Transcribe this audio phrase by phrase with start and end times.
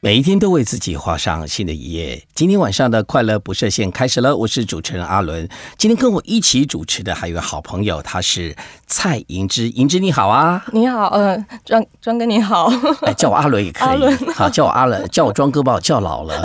[0.00, 2.22] 每一天都为自己画上新的一页。
[2.32, 5.48] 今天晚上的快乐不设限开始了，我是主持人阿伦。
[5.76, 8.54] 今天跟我一起主持的还有个好朋友，他是
[8.86, 9.68] 蔡银之。
[9.70, 12.72] 银之你好啊，你好，呃，庄庄哥你好，
[13.02, 16.40] 哎，叫我阿伦也可以，好，叫我阿伦， 叫我庄哥把我叫老了，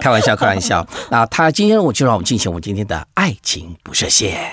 [0.00, 0.84] 开玩笑，开玩笑。
[1.10, 4.50] 那他今天我就让我们进行我们今天的爱情不设限。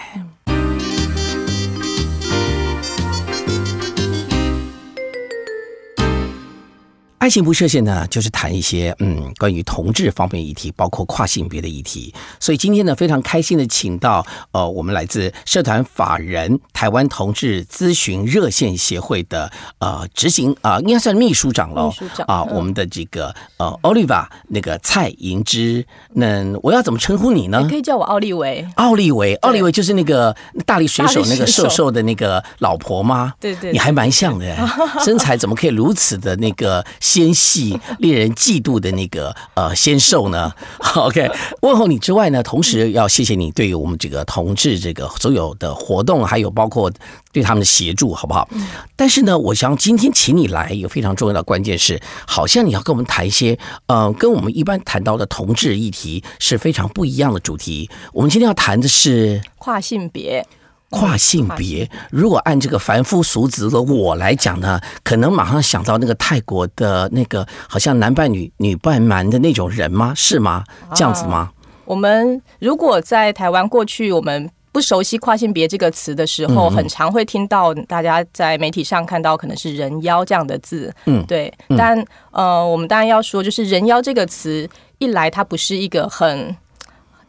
[7.21, 12.11] 爱情不设限呢，就是谈一些嗯关于同志方面议题，包括跨性别的议题。
[12.39, 21.93] 所以今天呢，非常开心的请到呃，我们来自社团法人台湾同志咨询热线协会的呃执行啊，应该算秘书长喽
[22.25, 27.59] 啊，我们的这个呃奥利瓦那个蔡银之，那我要怎么称呼你呢？
[27.61, 28.67] 你可以叫我奥利维。
[28.77, 33.31] 奥利维，奥利维就是那个大力水手那个瘦瘦的那个老婆吗？
[33.39, 34.57] 对对，你还蛮像的，
[35.05, 36.83] 身材怎么可以如此的那个？
[37.11, 40.53] 纤细、令人嫉妒的那个呃纤瘦呢？
[40.95, 41.29] OK，
[41.61, 46.89] 问候你之外呢，同时要谢谢你对于我们这个同志这个所有的活动，还有包括
[47.33, 48.47] 对他们的协助，好不好？
[48.95, 57.89] 但是呢，我想今天请你来，有非常重要的关键是，好像你要跟我们谈一些呃，跟我们一般谈到的同志议题是非常不一样的主题。
[58.13, 60.47] 我们今天要谈的是跨性别。
[60.91, 70.13] 跨性别，如果按这个凡夫俗子的我来讲呢，可能马上想到那个泰国的那个好像男扮女、女扮男的那种人吗？
[70.15, 70.63] 是吗？
[70.93, 71.51] 这样子吗？
[71.85, 80.93] 我们如果在台湾过去，我们不熟悉跨性别这个词的时候，很常会听到大家在媒体上看到可能是人妖这样的字。
[81.05, 81.51] 嗯，对。
[81.77, 86.55] 但呃，我们当然要说，就是人妖这个词一来，它不是一个很。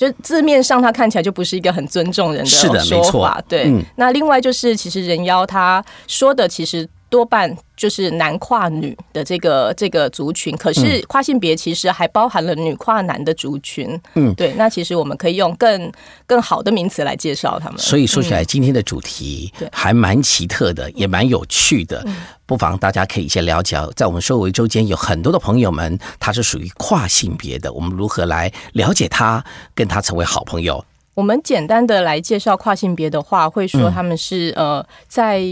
[0.02, 3.40] 就字面上，它看起来就不是一个很尊重人的说法。
[3.48, 7.54] 对，那另外就是，其实人妖他说的，其实多半。
[7.74, 14.00] 就是男跨女的这个这个族群，可是跨性别其实还包含了女跨男的族群。
[14.14, 14.52] 嗯，对。
[14.52, 15.92] 那其实我们可以用更
[16.24, 17.78] 更好的名词来介绍他们。
[17.80, 22.06] 所以说起来，今天的主题还蛮奇特的，也蛮有趣的。
[22.46, 27.72] 不妨大家可以先了解，在我们周围周间有很多的朋友们，他是属于跨性别的。
[27.72, 29.44] 我们如何来了解他，
[29.74, 30.84] 跟他成为好朋友？
[31.14, 35.42] 我们简单的来介绍跨性别的话，会说他们是呃，在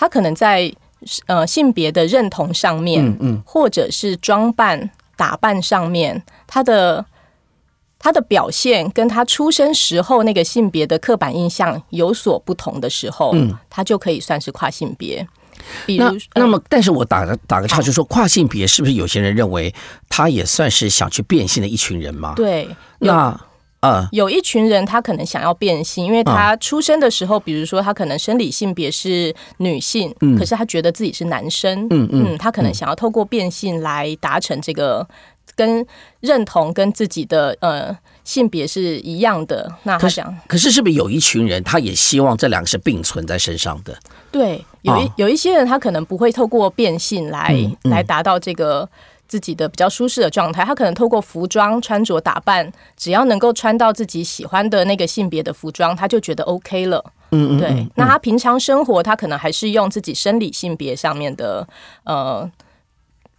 [0.00, 0.72] 他可能在。
[1.24, 7.02] 呃，性别的认同上面，嗯嗯，或者是装扮打扮上面，他的
[7.98, 15.26] 他的表现跟他出生时候那个性别的刻板印象有所不同的时候，嗯，他就可以算是跨性别。
[15.86, 19.74] 比如，那么，但是我打个打个岔，就说跨性别是不是有些人认为
[20.10, 22.34] 他也算是想去变性的一群人嘛？
[22.34, 22.68] 对，
[22.98, 23.40] 那。
[23.80, 35.08] 嗯，有一群人他可能想要变性，因为他出生的时候，比如说他可能生理性别是女性，嗯，可是他觉得自己是男生，嗯嗯，他可能想要透过变性来达成这个
[35.56, 35.86] 跟
[36.20, 39.72] 认同跟自己的呃性别是一样的。
[39.84, 43.98] 那他想，可是是不是有一群人他也希望这两个是并存在身上的？
[44.30, 48.86] 对，有一有一些人他可能不会透过变性来来达到这个。
[49.30, 57.02] 自己的比较舒适的状态，他可能透过服装穿着打扮，只要能够穿到自己喜欢的那个性别的服装，他就觉得 OK 了。
[57.30, 57.86] 嗯嗯，对。
[57.94, 61.66] 那他平常生活，他可能还是用自己生理性别上面的
[62.02, 62.50] 呃。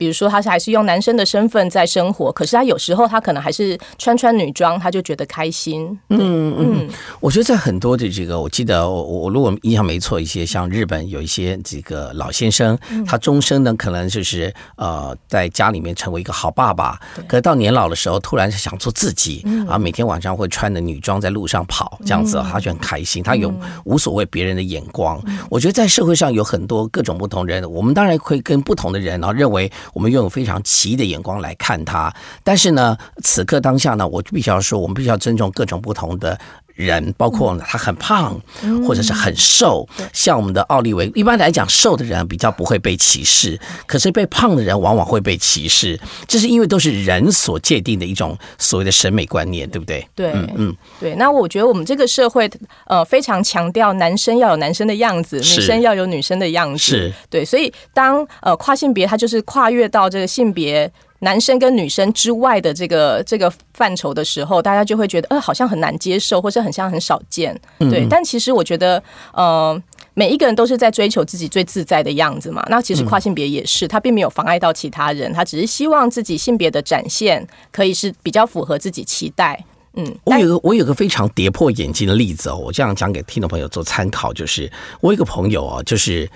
[0.02, 5.96] 比如说，他是还是用男生的身份在生活，可是他有时候他可能还是穿穿女装，他就觉得开心。
[6.10, 6.90] 嗯嗯，
[7.20, 12.76] 我觉得在很多的这个，我记得我我如果印象没错，一些像日本有一些这个老先生，
[13.06, 23.54] 他终生呢可能就是呃在家里面成为一个好爸爸，可是到年老的时候，突然想做自己啊，每天晚上会穿的女装在路上跑，这样子他就很开心，他有
[23.84, 25.22] 无所谓别人的眼光。
[25.48, 29.72] 我觉得在社会上有很多各种不同人，我们当然会跟不同的人然后认为。
[29.94, 32.14] 我们用非常奇异的眼光来看他，
[32.44, 36.40] 但是呢，此刻当下呢，我必须要说，我们必须要尊重各种不同的。
[36.76, 38.40] 人包括他很胖，
[38.88, 41.12] 或者是很瘦，像我们的奥利维。
[41.16, 46.00] 一般来讲，瘦的人比较不会被歧视，可是被胖的人往往会被歧视。
[46.28, 50.08] 这是因为都是人所界定的一种所谓的审美观念，对不对？
[50.16, 51.16] 对，嗯，对。
[51.16, 52.50] 那我觉得我们这个社会
[52.86, 56.80] 呃非常强调男生要有男生的样子，女生要有女生的样子。
[56.80, 57.46] 是，对。
[57.46, 60.92] 所以当呃跨性别，它就是跨越到这个性别。
[61.24, 68.08] 男生跟女生之外的这个这个范畴的时候，大家就会觉得，呃，好像很难接受，或者很像很少见，对。
[68.10, 69.02] 但其实我觉得，
[69.34, 69.80] 呃，
[70.16, 72.66] 每一个人都是在追求自己最自在的样子嘛。
[72.70, 79.64] 那其实跨性别也是，他并没有妨碍到其他人，他只是希望自己性别的展现可以是比较符合自己期待。
[79.94, 84.72] 嗯，我有个我有个非常跌破眼镜的例子哦，我这样讲给听众朋友做参考，就是
[85.02, 86.28] 我有个朋友哦，就是。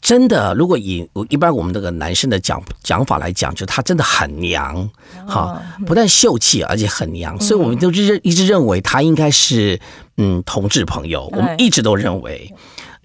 [0.00, 4.88] 真的，如果以一般我们这个男生的讲讲法来讲，就他真的很娘，
[5.26, 9.78] 哈，不但秀气，而且很娘，所以我们都认一直认为他应该是
[10.16, 12.52] 嗯同志朋友，我们一直都认为。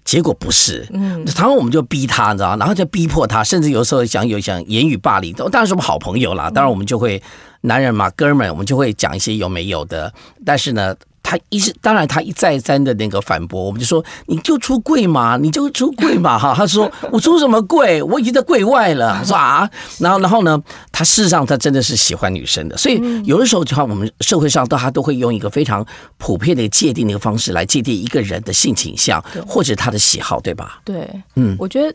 [0.04, 7.20] 结果不是，嗯，然后我们就逼他，你知道，然后就逼迫他，甚至有时候想有想言语霸凌，当然是我们好朋友啦，当然我们就会
[7.62, 10.12] 男人嘛，哥们，我们就会讲一些有没有的，
[10.44, 10.94] 但是呢。
[11.24, 16.54] 他一是当然，他一再三的那个反驳，我们就说你就出柜嘛， 你就出柜嘛，哈。
[16.54, 18.02] 他说我出什么柜？
[18.02, 19.68] 我已经在柜外了， 是吧？
[19.98, 20.62] 然后，然后呢，
[20.92, 25.84] 他事实上他真的是喜欢女生的，所以有的时候，就像我们社会上都他都会用一个非常
[26.18, 30.80] 普遍的界定的一个方式来界定一个人的性倾向或者他的喜好，对吧？
[30.84, 31.92] 对，嗯，我觉得。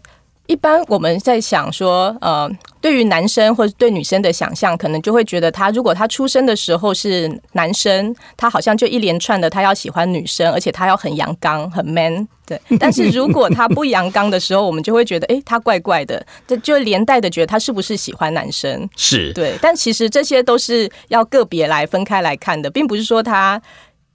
[0.50, 2.50] 一般我们在想说，呃，
[2.82, 12.28] 对于男生或者对女生的想象，可能就会觉得他如果他出生的时候是男生，他好像就一连串的他要喜欢女生，而且他要很阳刚、很 man。
[12.48, 18.90] 对，但是如果他不阳刚的时候，我们就会觉得，哎，他怪怪的，这就连带的觉得他是不是喜欢男生？
[18.98, 23.62] 是对，但其实这些都是要个别来分开来看的，并不是说他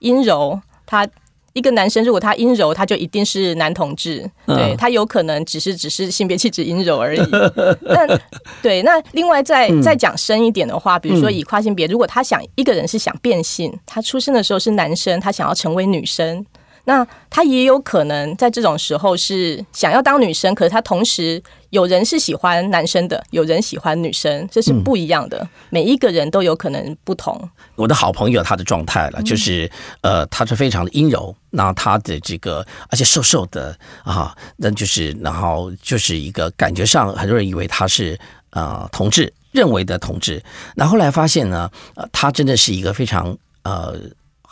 [0.01, 1.07] 阴柔，他。
[1.55, 7.21] 一个男生如果他阴柔，他就一定是男同志，对他有可能只是只是性别气质阴柔而已。
[7.87, 8.21] 但
[8.61, 16.45] 对，那另外再再讲深一点的话，比如说以跨性别，如果他想一个人是想变性，他出生的时候是男生，他想要成为女生。
[16.87, 21.43] 那他也有可能在这种时候是想要当女生，可是他同时
[21.75, 25.45] 有人是喜欢男生的，有人喜欢女生，这是不一样的。
[25.71, 27.37] 每一个人都有可能不同。
[27.75, 29.69] 我的好朋友他的状态了，就是
[30.01, 38.17] 呃，他是非常的阴柔，那他的这个而且瘦瘦的啊，那就是然后就是一个感觉上很多人以为他是
[38.51, 40.41] 呃同志，认为的同志，
[40.77, 43.99] 那后来发现呢，呃，他真的是一个非常呃。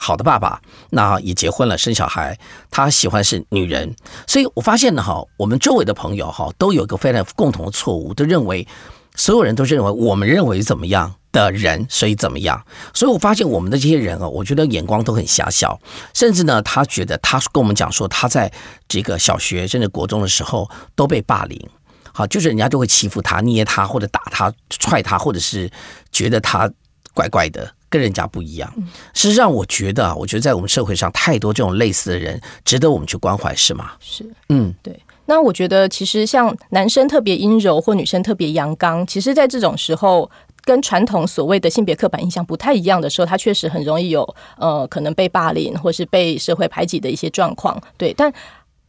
[0.02, 0.60] 好的爸爸，
[0.90, 2.36] 那也结婚了，生小孩。
[2.72, 3.94] 他喜欢是女人，
[4.26, 8.66] 所以我发现呢，哈，我们周围的朋友哈，都有一个非常共同的错误，都认为
[9.14, 12.60] 所有人都认为我们认为怎么样的人，所以怎么样。
[12.92, 15.78] 所以我发现我们的这些人啊，我觉得眼光都很狭小，
[16.12, 18.52] 甚至呢，他觉得他跟我们讲说，他在
[18.88, 21.68] 这个小学甚至国中的时候都被霸凌，
[22.12, 25.70] 好，就是人家就会欺负他、捏他或者打他、踹他，或者是
[26.10, 26.68] 觉得他
[27.14, 27.72] 怪怪的。
[27.92, 28.72] 跟人家不一样，
[29.12, 33.92] 事实上，我觉得啊，我觉得在我们社会上太多这种类似的人，值得我们去关怀，是吗？
[34.00, 34.98] 是，嗯，对。
[35.26, 40.30] 那我觉得，其实像男生特别阴柔，或女生特别阳刚，其实，在这种时候，
[40.64, 44.22] 跟传统所谓的性别刻板印象不太一样的时候，他确实很容易有
[44.56, 47.78] 呃，可能被霸凌，或是被社会排挤的一些状况。
[47.98, 48.32] 对，但。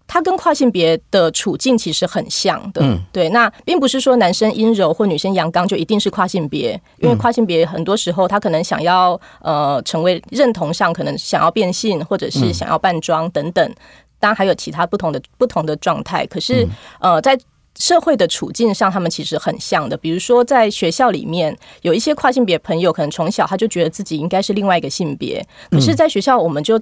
[0.05, 3.29] 他跟跨性别的处境其实很像的，对。
[3.29, 13.75] 那并不是说男生阴柔或女生阳刚就一定是跨性别，因为跨性别很多时候他可能想要呃成为认同上，可能想要变性或者是想要扮装等等，
[14.19, 16.27] 当然还有其他不同的不同的状态。
[16.27, 16.67] 可是
[16.99, 17.39] 呃，在
[17.79, 19.97] 社会的处境上，他们其实很像的。
[19.97, 26.79] 比如说在学校里面，有一些跨性别朋友，可能从小他就觉得自己应该是另外一个性别，可是在学校我们就。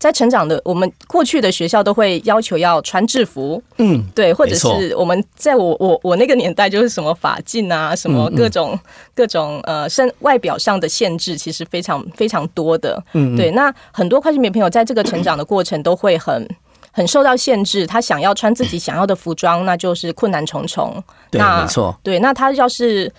[0.00, 8.80] 在成长的我们过去的学校都会要求要穿制服，嗯，对，或者是我们在我我我那个年代就是什么法禁啊，什么各种
[9.14, 13.50] 各种呃身外表上的限制，其实非常非常多的，嗯，对。
[13.50, 16.48] 那很多跨性别朋友在这个成长的过程都会很
[16.90, 21.04] 很受到限制，他想要穿自己想要的服装，那就是困难重重。
[21.30, 21.94] 对，没错。
[22.02, 23.12] 对，那他要是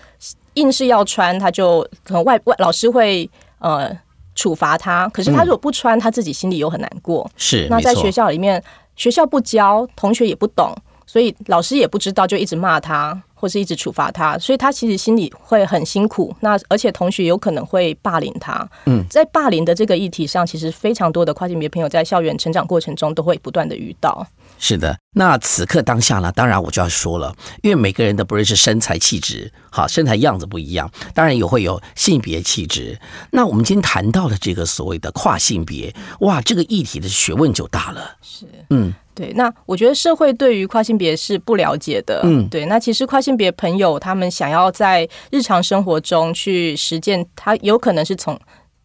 [0.54, 3.30] 硬是要穿，他就可能外外老师会
[3.60, 3.96] 呃。
[4.34, 7.30] 处罚他，可是他如果不穿，他自己心里又很难过。
[7.36, 8.62] 是，那在学校里面，
[8.96, 10.74] 学校不教，同学也不懂，
[11.06, 16.34] 所以老师也不知道，就一直骂他，或是一直处罚他，所以他其实心里会很辛苦。
[16.40, 18.68] 那而且同学有可能会霸凌他。
[18.86, 24.26] 嗯，在霸凌的这个议题上，其实非常多的跨性别朋友在校园成长过程中都会不断的遇到。
[24.64, 26.30] 是的，那此刻当下呢？
[26.30, 32.96] 当然我就要说了，因为每个人的不论是身材气质，好身材样子不一样，当然也会有性别气质。
[33.32, 38.16] 那我们今天谈到了这个所谓的跨性别，哇，这个议题的学问就大了。
[38.22, 39.32] 是，嗯，对。
[39.32, 42.20] 那我觉得社会对于跨性别是不了解的。
[42.22, 42.66] 嗯，对。
[42.66, 48.40] 那其实跨性别朋友他们想要在日常生活中去实践，他有可能是从。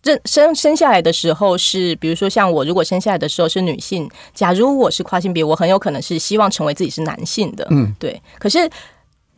[0.07, 8.21] 生生生下来的时候是，比如说像我，如果生下来的时候是女性，假如我是跨性别，我很有可能是希望成为自己是男性的，嗯，对。
[8.39, 8.69] 可是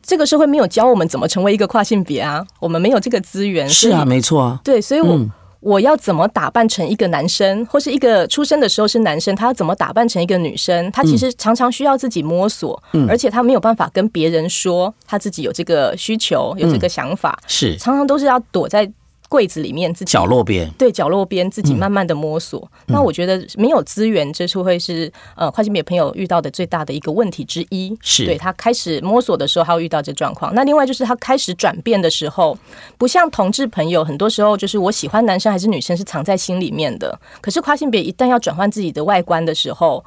[0.04, 3.68] 这个社会没有教我们怎么成为一个跨性别啊，我们没有这个资源。
[3.68, 4.60] 是啊，没错啊。
[4.64, 5.20] 对，所以我
[5.60, 10.92] 我要怎么打扮成一个男生，或是一个出生的时候是男生，他要怎么打扮成一个女生？
[10.92, 18.90] 他其实常常需要自己摸索，而且他没有办法跟别人说他自己有这个需求，有这个想法，是常常都是要躲在。
[19.30, 22.70] 柜子里面自己角落边，对角落边自己慢慢的摸索。
[22.88, 27.96] 那我觉得没有资源，这是会是呃跨性别朋友遇到的最大的一个问题之一。
[28.02, 30.54] 是对他开始摸索的时候，他会遇到这状况。
[30.56, 32.58] 那另外就是他开始转变的时候，
[32.98, 37.18] 不像同志朋友，很多时候就是我喜欢男生还是女生是藏在心里面的。
[37.40, 40.04] 可是跨性别一旦要转换自己的外观的时候，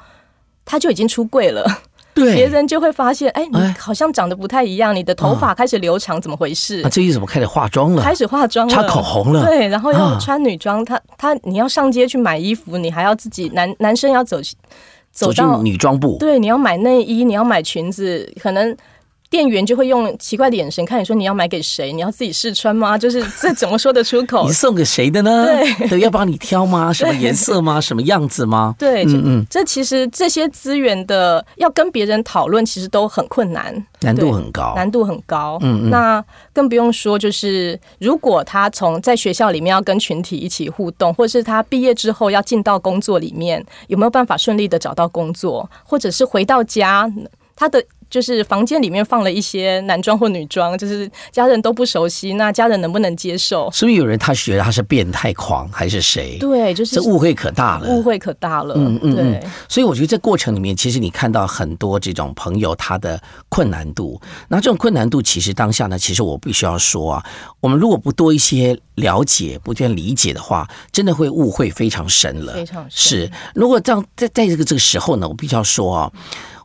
[0.65, 1.65] 他就已经出柜了。
[2.13, 6.81] 对，别人就会发现，哎，你好像长得不太一样，你的头发开始留长，怎么回事？
[6.83, 8.01] 啊，最近怎么开始化妆了？
[8.03, 9.45] 开始化妆了，擦口红了。
[9.45, 14.37] 对，然后要穿女装，他他你要上街去买衣服，你还要自己男男生要走
[15.11, 18.75] 走到女装部，对，你要买内衣，你要买裙子，可能。
[19.33, 21.91] 店员就会用奇怪的眼神看你说你要买给谁？
[21.91, 22.95] 你要自己试穿吗？
[22.95, 24.45] 就是这怎么说得出口？
[24.45, 25.47] 你送给谁的呢？
[25.89, 26.93] 对，要帮你挑吗？
[26.93, 27.81] 什么颜色吗？
[27.81, 28.75] 什么样子吗？
[28.77, 35.57] 对，嗯嗯，这其实这些资源的要跟别人讨论，其实都很困难，难度很高，难度很高。
[35.63, 36.23] 嗯嗯，那
[36.53, 47.11] 更不用说，就是如果他从在学校里面要跟群体一起互动，或者是他毕业之后要进到工作里面，有没有办法顺利的找到工作，或者是回到家，
[47.55, 47.83] 他的。
[48.13, 53.71] 就是房间里面放了一些男装或女装，就是家人都不熟悉，那家人能不能接受？
[53.71, 56.37] 是不是有人他觉得他是变态狂还是谁？
[56.39, 58.75] 对，就是这误会可大了，误会可大了。
[58.77, 59.43] 嗯嗯嗯。
[59.67, 64.21] 所以我觉得这过程里面，其实你看到很多这种朋友他的困难度。
[64.47, 67.25] 那这种困难度，其实当下呢，其实我必须要说啊，
[67.61, 72.53] 我们如果不多一些了解、不断理解的话，真的会误会非常深了。
[72.53, 73.27] 非常是。
[73.55, 76.11] 如果这样在在这个这个时候呢，我必须要说啊。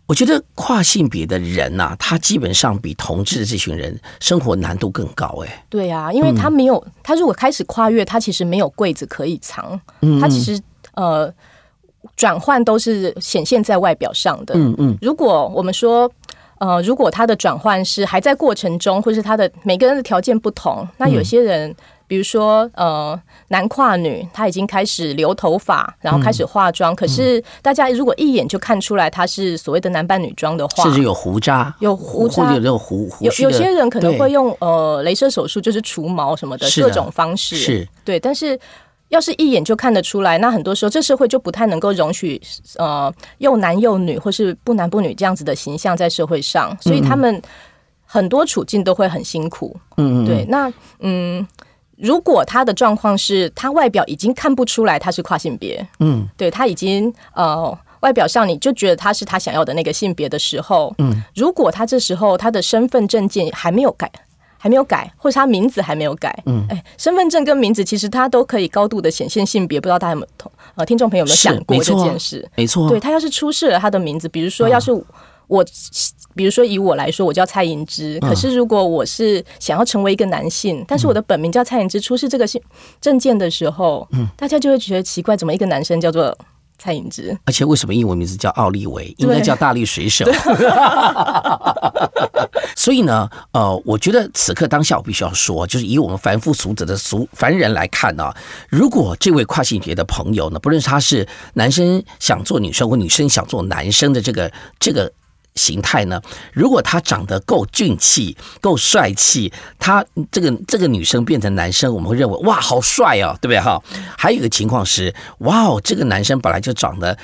[0.09, 5.65] 我觉得跨性别的人呐，他基本上比同志的这群人生活难度更高哎。
[5.69, 9.79] 对啊，因为他没有，他如果开始跨越，他其实没有柜子可以藏，
[10.19, 10.59] 他其实
[10.95, 11.31] 呃
[12.17, 14.55] 转换都是显现在外表上的。
[14.57, 16.11] 嗯嗯，如果我们说
[16.59, 21.77] 呃，如果他的转换是还在过程中，或是他的每个人的条件不同，那有些人。
[22.09, 26.97] 比如说，呃，男跨女，他已经开始留头发，然后开始化妆。
[26.97, 33.27] 可是大家如果一眼就看出来他是所谓的男扮女装的话，甚至有胡渣，有胡渣，有这种胡胡。
[33.27, 37.57] 有有些人可能会用呃，镭射手术，就是除毛什么的各种方式。
[37.57, 38.19] 是，对。
[38.19, 38.59] 但是
[39.11, 42.41] 要是一眼就看得出来，那很多时候这社会就不太能够容许
[42.79, 47.43] 呃又男又女，或是不男不女这样子的形象在社会上，所以他们
[48.07, 49.77] 很多处境都会很辛苦。
[49.99, 50.27] 嗯嗯。
[50.27, 51.47] 对，那嗯。
[52.01, 64.09] 如果他的状况是他外表已经看不出来他是跨性别，嗯，对他已经呃外表上你就觉得他是他想要的那个性别的时候，嗯，如果他这时候他的身份证件还没有改，
[64.57, 72.49] 还没有改，或者他名字还没有改，嗯，哎，身份证跟名字其实他都可以高度的显现性别，不知道大家有没有同呃听众朋友有没有想过这件事？
[72.55, 74.93] 没错，对他要是出示了他的名字，比如说要是。
[75.49, 75.65] 我
[76.35, 78.21] 比如说以我来说，我叫蔡银之。
[78.21, 82.63] 可是如果我是想要成为一个男性，但是我的本名叫蔡银之，出示这个信
[83.01, 86.37] 证件的时候，嗯，大家就会觉得奇怪，怎么一个男生叫做
[86.79, 87.37] 蔡颖之？
[87.47, 89.13] 而且为什么英文名字叫奥利维？
[89.19, 90.25] 应该叫大力水手。
[92.77, 98.33] 所以呢，呃，我觉得此刻当下我必须要说，就是以我们凡夫俗子的俗凡人来看呢，
[98.69, 105.13] 如果这位跨性别的朋友呢，不论他是男生想做女生或女生想做男生的这个这个。
[105.59, 106.23] 形态呢？
[106.53, 113.83] 如果他长得够俊气、够帅气，他这个这个女生变成男生，我们会认为哇，好帅哦，对不对哈？
[114.17, 117.19] 还有一个情况是，哇哦，这个男生本来就长得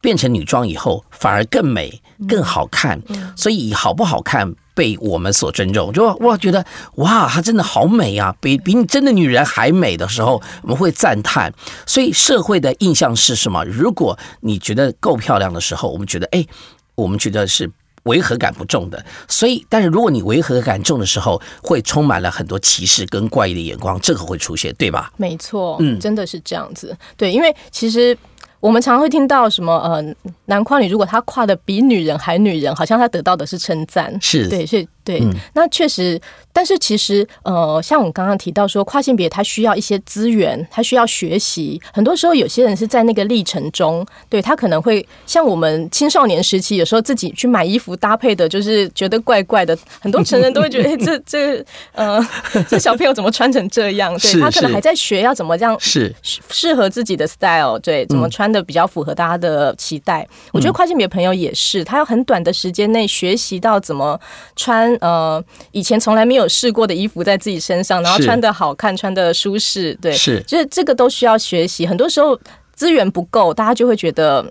[0.00, 3.02] 变成女装以后反而更美、更好看，
[3.36, 11.52] 所以好不好看被我们所尊重，就哇觉得哇，她真的好美啊，比比你真的女人还美的时候，我们会赞叹。
[11.84, 13.64] 所以社会的印象是什么？
[13.64, 16.46] 如果你觉得够漂亮的时候，我们觉得哎，
[16.94, 17.70] 我们觉得是。
[18.04, 25.12] 违和感不重的，所以，但是如果你违和感重的时候，会充满了很多歧视跟怪异的眼光，这个会出现，对吧？
[25.16, 26.96] 没错，嗯，真的是这样子。
[27.16, 28.16] 对，因为其实
[28.60, 34.86] 我们常会听到什么，呃，男跨女如果他跨的比女人还女人，好像他得到的是称赞，是对，所以
[35.18, 36.20] 对，那确实。
[36.52, 41.80] 但是其实，呃，像我刚刚提到说，跨性别他需要一些资源，他需要学习。
[41.92, 49.78] 很多时候，有些人是在那个历程中，对他可能会像我们青少年时期，有时候自己去买衣服搭配的，就是觉得怪怪的。
[50.00, 52.20] 很多成人都会觉得，哎，这这，呃，
[52.68, 54.12] 这小朋友怎么穿成这样？
[54.18, 60.26] 对他可能还在学要怎么这样 是适合自己的 style，对，怎么穿的比较符合大家的期待。
[60.50, 64.18] 我觉得跨性别朋友也是，他要很短的时间内学习到怎么
[64.56, 65.42] 穿，呃，
[65.72, 66.46] 以前从来没有。
[66.50, 71.86] 试过的衣服在自己身上，然后穿的好看，穿的舒适，对，是，就是这个都需要学习。
[71.86, 72.38] 很多时候
[72.74, 74.44] 资源不够，大家就会觉得，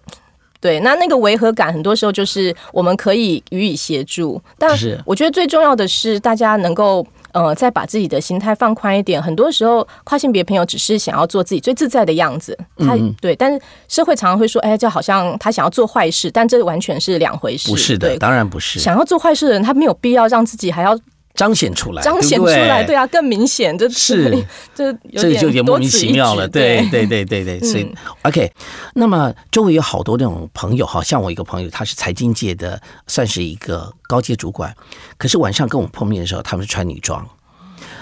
[0.60, 4.42] 对，那那个违和感，很多时候就是我们可以予以协助。
[4.58, 9.22] 但是我觉得最重要的是，大家能够呃，再把自己的心态放宽一点。
[9.22, 17.70] 很多时候，跨性别朋友只是想要做自己最自在的样子，他对，但是社会常常会说，哎，就好像他想要做坏事，但这完全是两回事。
[17.70, 18.80] 不是的，当然不是。
[18.80, 20.98] 想要做坏事的人，他没有必要让自己还要。
[21.40, 27.90] 彰显出来，彰显出来，对啊，更明显，这是这这就有点莫名其妙了，对对对对对，所以
[28.24, 28.52] OK。
[28.94, 34.76] 那么周围有好多那种朋友，哈，像我一个朋友，他是财经界的，算是一个高阶主管，
[35.18, 37.26] 可是晚上跟我们碰面的时候，他们是穿女装，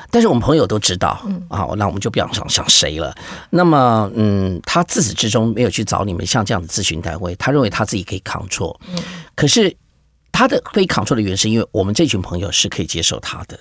[0.10, 3.15] 但是我们朋友都知道，啊，那我们就不要想想谁了。
[3.51, 8.79] 那么，嗯，他自始至终没有去找你们像这样的咨询单位，他认为他自己可以扛错，
[9.36, 9.77] 可是。
[10.38, 13.60] 他的可以扛出的原因，是因为我们这群朋友是可以接受他的。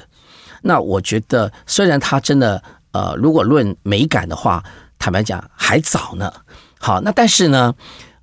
[0.60, 4.62] 那我觉得，虽然他真的呃，如果论美感的话，
[4.98, 6.30] 坦白讲还早呢。
[6.78, 7.74] 好，那但是呢，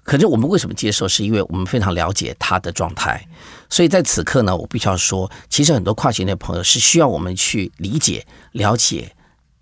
[0.03, 1.07] 可是我们为什么接受？
[1.07, 3.27] 是因为我们非常了解他的状态。
[3.71, 9.15] 所以在此刻呢，我必须要说，其实很多跨性的朋友是需要我们去理解、了解。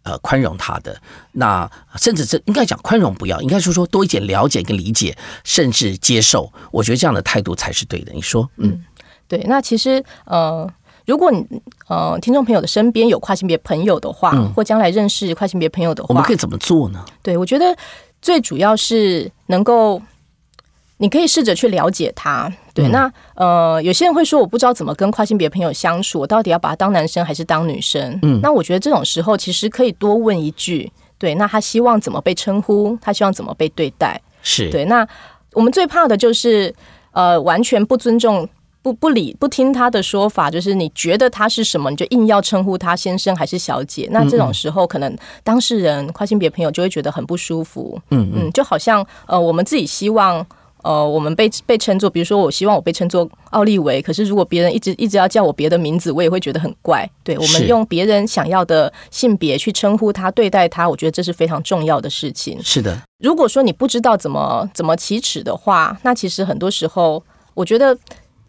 [0.03, 0.99] 呃，宽容他的，
[1.33, 6.51] 那甚至是应该讲宽容，不要应该是说多一点了解跟理解，甚至接受。
[6.71, 8.11] 我觉得这样的态度才是对的。
[8.11, 8.83] 你说，嗯，
[9.27, 9.39] 对。
[9.47, 10.67] 那其实，呃，
[11.05, 11.45] 如果你
[11.87, 17.05] 呃听众朋友的身边有跨性别朋友的话，或将来认识跨性别朋友的话，我们可以怎么做呢？
[17.21, 17.77] 对，我觉得
[18.21, 20.01] 最主要是能够。
[21.01, 28.19] 你可以试着去了解他，对，那呃，有些人会说我不知道怎么跟跨性别朋友相处，我到底要把他当男生还是当女生？
[28.21, 32.95] 嗯，那我觉得这种时候其实可以多问一句，对，那他希望怎么被称呼？
[33.01, 34.21] 他希望怎么被对待？
[34.43, 35.05] 是对，那
[35.53, 36.71] 我们最怕的就是
[37.13, 38.47] 呃，完全不尊重、
[38.83, 44.07] 不不理、不听他的说法，就是你觉得他是什么，你就硬要称呼他先生还是小姐？
[44.11, 47.99] 那这种时候，可能当事人跨性别朋友就会觉得很不舒服。
[48.11, 50.45] 嗯嗯，就好像呃，我们自己希望。
[50.83, 57.09] 呃，我们被被称作，比如说，我希望我被称作奥利维，可是如果别人一直一直要叫我别的名字，我也会觉得很怪。
[57.23, 62.61] 对我们用别人想要的性别去称呼他、对待他，我觉得这是非常重要的事情。
[62.63, 67.23] 是的，如果说你不知道怎么怎么启齿的话，那其实很多时候，
[67.53, 67.97] 我觉得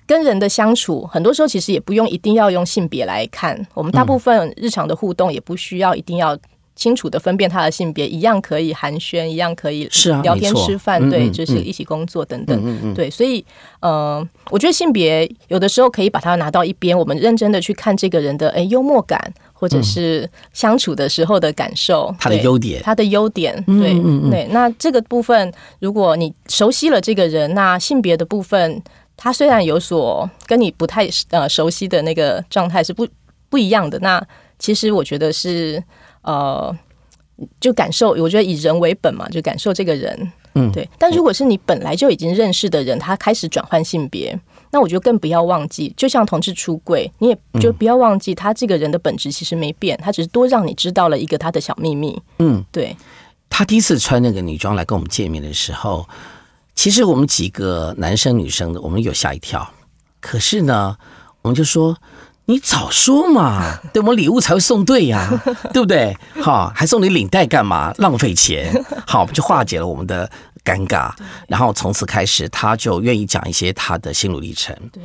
[0.07, 6.37] 跟人的相处，很多时候其实也不用一定要用性别来看，我们大部分日常的互动也不需要一定要。
[6.75, 13.45] 清楚的分辨他的性别，一样可以寒暄，一样可以是啊聊天吃饭，对，就是一起工作等等，对，所以
[13.81, 23.93] 呃，我觉得性别有的时候可以把它拿到一边，我们认真的去看这个人的哎幽默感，或者是相处的时候的感受，他的优点，他的优点，对
[24.31, 24.49] 对。
[24.51, 28.83] 那这个部分，如果你熟悉了这个人，那性别的部分，
[29.17, 33.07] 他虽然有所跟你不太呃熟悉的那个状态是不
[33.51, 34.27] 不一样的，那
[34.59, 35.83] 其实我觉得是。
[36.23, 36.77] 呃，
[37.61, 40.89] 就感受，我觉得以人为本嘛，就感受这个人，嗯，对。
[40.99, 44.39] 但如果是你本来就已经认识的人，他开始转换性别，
[44.71, 52.21] 那我觉得更不要忘记，就像同志出柜，你也就不要忘记，他这个人的本质其实没变，他只是多让你知道了一个他的小秘密。
[52.39, 52.97] 嗯，对。
[53.51, 56.09] 他第一次穿那个女装来跟我们见面的时候，
[56.75, 59.69] 其实我们几个男生女生的，我们有吓一跳。
[60.21, 60.97] 可是呢，
[61.43, 61.97] 我们就说。
[62.47, 65.31] 你早说嘛， 对我们礼物才会送对呀，
[65.73, 66.17] 对不对？
[66.43, 67.93] 哈，还送你领带干嘛？
[67.99, 68.73] 浪费钱。
[69.07, 70.29] 好，就化解了我们的
[70.65, 71.13] 尴尬，
[71.47, 74.77] 然后从此开始，他就愿意讲一些他的心路历程。
[74.93, 75.01] 对，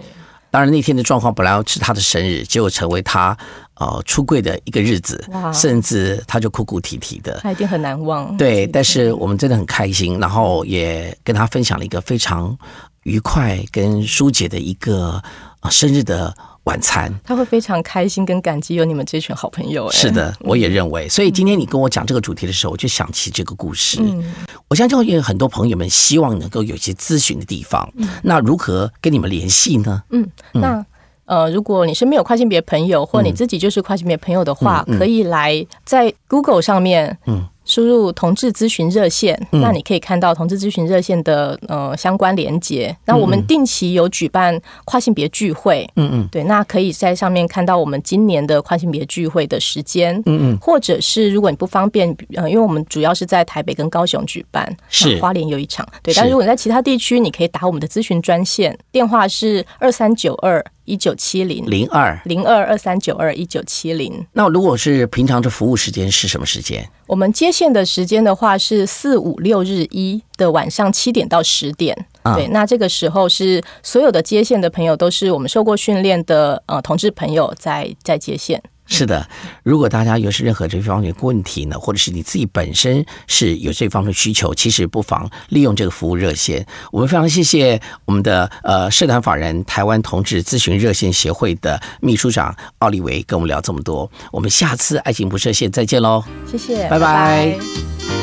[0.49, 3.37] 当然那天的状况本来要是他的生日，结果成为他
[3.75, 5.23] 呃出柜的一个日子，
[5.53, 8.35] 甚至他就哭哭啼啼的，他一定很难忘。
[8.35, 12.57] 对，但是我们真的很开心，然后也跟他分享了一个非常
[13.03, 15.21] 愉快跟疏解的一个
[15.69, 16.35] 生日的。
[16.67, 19.89] 晚餐，他会非常开心跟感激有你们这群好朋友。
[19.89, 21.07] 是的，我也认为。
[21.07, 23.99] 所以今天你跟我讲这个主题的时候，我就想起这个故事。
[24.01, 24.21] 嗯，
[24.67, 27.89] 我相信有很多朋友们希望能够有一些咨询的地方。
[28.21, 30.03] 那如何跟你们联系呢？
[30.09, 30.85] 嗯，那
[31.23, 37.47] 呃，如果你身边有跨性别朋友，或你自己就是跨性别朋友的话，可以来在 Google 上面，嗯。
[37.67, 42.95] 输入同志咨询热线，那你可以看到同志咨询热线的呃相关连接。
[43.05, 60.63] 那我们定期有举办跨性别聚会，嗯嗯，对，那可以在上面看到我们今年的跨性别聚会的时间，嗯嗯，或者是如果你不方便，呃，因为我们主要是在台北跟高雄举办，是花莲有一场，对，但如果你在其他地区，你可以打我们的咨询专线，电话是二三九二。
[60.87, 64.25] 一九七零零二零二二三九二一九七零。
[64.33, 66.83] 那如果是平常的服务时间是什么时间？
[67.05, 72.07] 我们接线的时间的话是四五六日一的晚上七点到十点。
[72.35, 78.61] 对，那这个时候是所有的接线的朋友都是我们受过训练的呃同志朋友在在接线。
[78.87, 79.27] 是的，
[79.63, 86.65] 如果大家有是任何这方面的问题呢，或者是你自己本身是有这方面的需求，其实不妨利用这个服务热线。
[86.91, 94.09] 我们非常谢谢我们的呃社团法人台湾同志咨询热线协会的秘书长奥利维跟我们聊这么多。
[94.31, 98.16] 我们下次爱情不设限再见喽，谢谢，拜拜。